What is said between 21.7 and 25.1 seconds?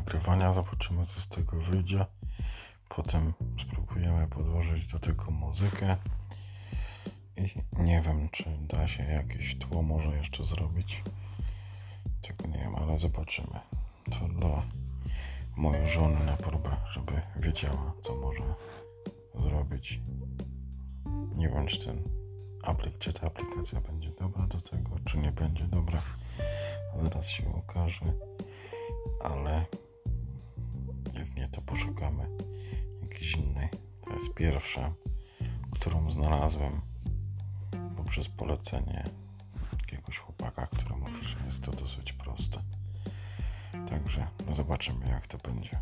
ten aplik, czy ta aplikacja będzie dobra do tego,